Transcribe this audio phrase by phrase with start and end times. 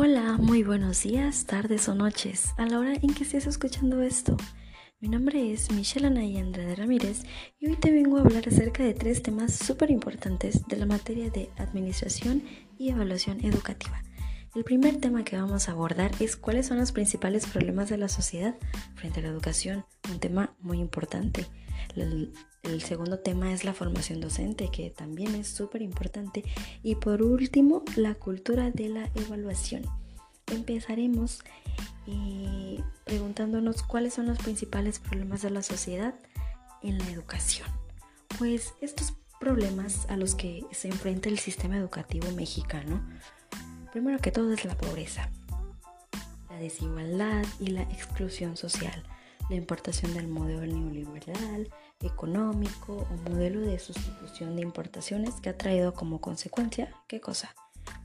[0.00, 4.36] Hola, muy buenos días, tardes o noches, a la hora en que estés escuchando esto.
[5.00, 7.24] Mi nombre es Michelle Anaya Andrade Ramírez
[7.58, 11.30] y hoy te vengo a hablar acerca de tres temas súper importantes de la materia
[11.30, 12.44] de administración
[12.78, 14.04] y evaluación educativa.
[14.54, 18.08] El primer tema que vamos a abordar es cuáles son los principales problemas de la
[18.08, 18.54] sociedad
[18.94, 21.44] frente a la educación, un tema muy importante.
[21.96, 22.32] El,
[22.82, 26.44] segundo tema es la formación docente, que también es súper importante.
[26.82, 29.82] Y por último, la cultura de la evaluación.
[30.46, 31.40] Empezaremos
[32.06, 36.14] eh, preguntándonos cuáles son los principales problemas de la sociedad
[36.82, 37.68] en la educación.
[38.38, 43.06] Pues estos problemas a los que se enfrenta el sistema educativo mexicano,
[43.92, 45.30] primero que todo es la pobreza,
[46.50, 49.04] la desigualdad y la exclusión social
[49.48, 55.94] la importación del modelo neoliberal, económico o modelo de sustitución de importaciones que ha traído
[55.94, 57.54] como consecuencia, ¿qué cosa?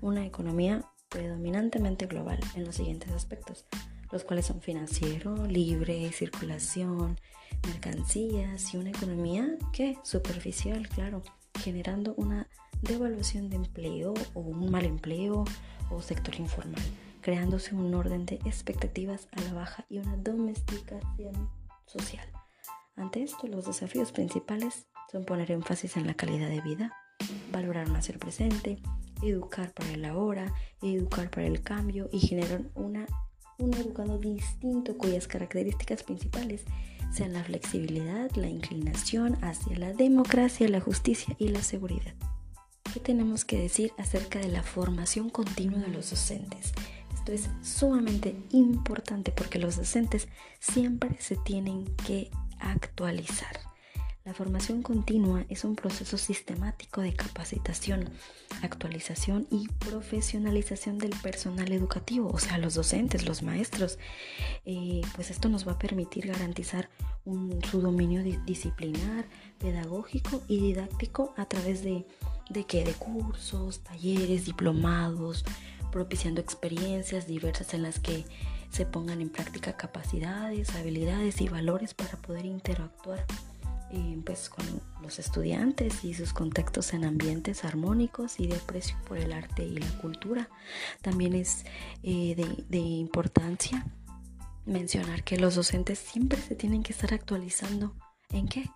[0.00, 3.66] Una economía predominantemente global en los siguientes aspectos,
[4.10, 7.18] los cuales son financiero, libre, circulación,
[7.66, 11.22] mercancías y una economía que superficial, claro,
[11.60, 12.48] generando una
[12.80, 15.44] devaluación de empleo o un mal empleo
[15.90, 16.82] o sector informal
[17.22, 21.50] creándose un orden de expectativas a la baja y una domesticación
[21.86, 22.26] social.
[22.96, 26.92] Ante esto, los desafíos principales son poner énfasis en la calidad de vida,
[27.50, 28.78] valorar más el presente,
[29.22, 33.06] educar para el ahora, educar para el cambio y generar una,
[33.58, 36.64] un educado distinto cuyas características principales
[37.12, 42.14] sean la flexibilidad, la inclinación hacia la democracia, la justicia y la seguridad.
[42.92, 46.72] ¿Qué tenemos que decir acerca de la formación continua de los docentes?
[47.22, 50.26] Esto es sumamente importante porque los docentes
[50.58, 53.60] siempre se tienen que actualizar.
[54.24, 58.10] La formación continua es un proceso sistemático de capacitación,
[58.62, 64.00] actualización y profesionalización del personal educativo, o sea, los docentes, los maestros.
[64.64, 66.90] Eh, pues esto nos va a permitir garantizar
[67.70, 69.28] su dominio disciplinar,
[69.60, 72.04] pedagógico y didáctico a través de,
[72.50, 75.44] de, de cursos, talleres, diplomados,
[75.92, 78.24] propiciando experiencias diversas en las que
[78.70, 83.24] se pongan en práctica capacidades, habilidades y valores para poder interactuar
[83.92, 84.64] eh, pues, con
[85.02, 89.76] los estudiantes y sus contactos en ambientes armónicos y de aprecio por el arte y
[89.76, 90.48] la cultura.
[91.02, 91.64] También es
[92.02, 93.84] eh, de, de importancia
[94.64, 97.94] mencionar que los docentes siempre se tienen que estar actualizando.
[98.30, 98.70] ¿En qué?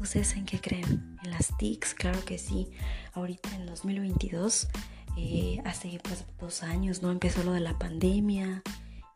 [0.00, 1.18] ¿Ustedes en qué creen?
[1.22, 1.94] ¿En las TICs?
[1.94, 2.70] Claro que sí.
[3.12, 4.66] Ahorita en 2022
[5.16, 7.10] eh, hace pues dos años, ¿no?
[7.10, 8.62] Empezó lo de la pandemia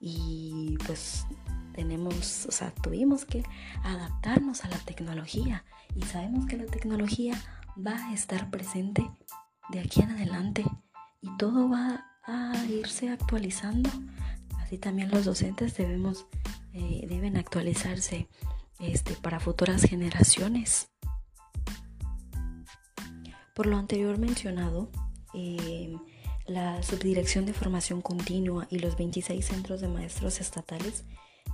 [0.00, 1.26] y pues
[1.74, 3.42] tenemos, o sea, tuvimos que
[3.82, 7.40] adaptarnos a la tecnología y sabemos que la tecnología
[7.76, 9.10] va a estar presente
[9.70, 10.64] de aquí en adelante
[11.20, 13.90] y todo va a irse actualizando.
[14.58, 16.26] Así también los docentes debemos,
[16.72, 18.28] eh, deben actualizarse
[18.78, 20.90] este, para futuras generaciones.
[23.54, 24.90] Por lo anterior mencionado,
[25.34, 25.96] eh,
[26.46, 31.04] la Subdirección de Formación Continua y los 26 centros de maestros estatales,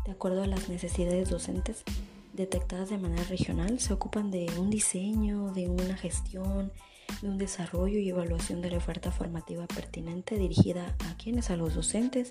[0.04, 1.84] de acuerdo a las necesidades docentes
[2.32, 6.72] detectadas de manera regional, se ocupan de un diseño, de una gestión,
[7.22, 11.74] de un desarrollo y evaluación de la oferta formativa pertinente dirigida a quienes, a los
[11.74, 12.28] docentes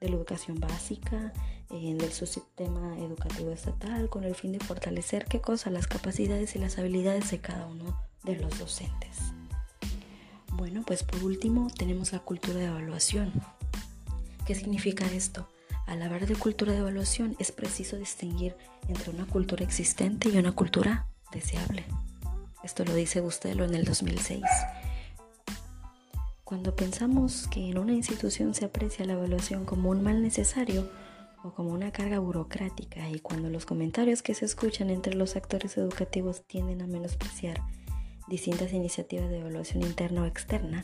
[0.00, 1.32] de la educación básica,
[1.70, 6.78] del subsistema educativo estatal, con el fin de fortalecer qué cosa, las capacidades y las
[6.78, 9.34] habilidades de cada uno de los docentes.
[10.58, 13.32] Bueno, pues por último tenemos la cultura de evaluación.
[14.44, 15.46] ¿Qué significa esto?
[15.86, 18.56] Al hablar de cultura de evaluación es preciso distinguir
[18.88, 21.84] entre una cultura existente y una cultura deseable.
[22.64, 24.42] Esto lo dice Bustelo en el 2006.
[26.42, 30.90] Cuando pensamos que en una institución se aprecia la evaluación como un mal necesario
[31.44, 35.76] o como una carga burocrática y cuando los comentarios que se escuchan entre los actores
[35.76, 37.62] educativos tienden a menospreciar
[38.28, 40.82] distintas iniciativas de evaluación interna o externa,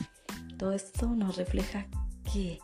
[0.59, 1.87] todo esto nos refleja
[2.33, 2.59] que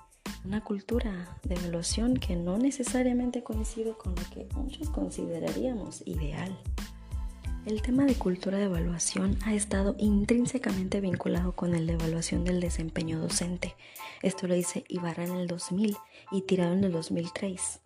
[0.45, 6.57] una cultura de evaluación que no necesariamente coincide con lo que muchos consideraríamos ideal.
[7.67, 12.59] El tema de cultura de evaluación ha estado intrínsecamente vinculado con el de evaluación del
[12.59, 13.77] desempeño docente.
[14.23, 15.97] Esto lo dice Ibarra en el 2000
[16.33, 17.81] y Tirado en el 2003.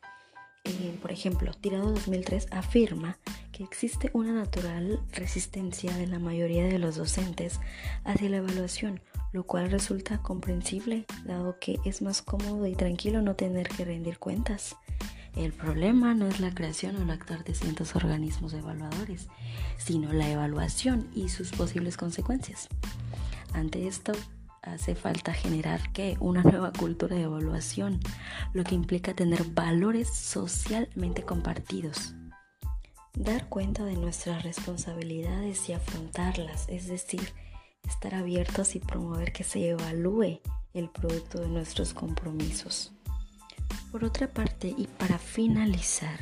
[0.64, 3.18] Eh, por ejemplo, Tirado 2003 afirma
[3.54, 7.60] que existe una natural resistencia de la mayoría de los docentes
[8.02, 13.36] hacia la evaluación, lo cual resulta comprensible, dado que es más cómodo y tranquilo no
[13.36, 14.74] tener que rendir cuentas.
[15.36, 19.28] El problema no es la creación o el actuar de cientos organismos evaluadores,
[19.78, 22.68] sino la evaluación y sus posibles consecuencias.
[23.52, 24.14] Ante esto,
[24.62, 26.16] hace falta generar ¿qué?
[26.18, 28.00] una nueva cultura de evaluación,
[28.52, 32.16] lo que implica tener valores socialmente compartidos.
[33.16, 37.32] Dar cuenta de nuestras responsabilidades y afrontarlas, es decir,
[37.88, 40.40] estar abiertos y promover que se evalúe
[40.72, 42.92] el producto de nuestros compromisos.
[43.92, 46.18] Por otra parte, y para finalizar,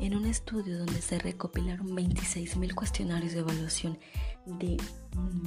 [0.00, 3.98] en un estudio donde se recopilaron 26.000 cuestionarios de evaluación
[4.46, 4.78] de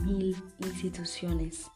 [0.06, 1.72] mil instituciones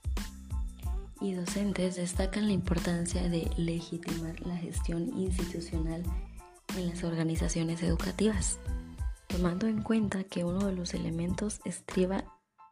[1.20, 6.04] y docentes destacan la importancia de legitimar la gestión institucional
[6.78, 8.60] en las organizaciones educativas,
[9.38, 12.24] tomando en cuenta que uno de los elementos estriba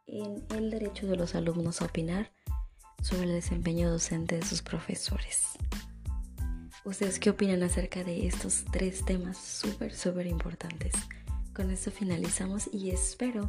[0.08, 2.32] en el derecho de los alumnos a opinar
[3.00, 5.44] sobre el desempeño docente de sus profesores.
[6.84, 10.92] ¿Ustedes qué opinan acerca de estos tres temas súper, súper importantes?
[11.54, 13.48] Con esto finalizamos y espero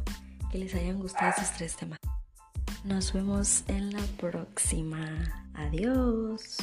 [0.52, 1.98] que les hayan gustado estos tres temas.
[2.84, 5.48] Nos vemos en la próxima.
[5.54, 6.56] Adiós.